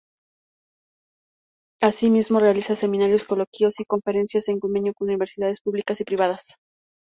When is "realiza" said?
2.39-2.73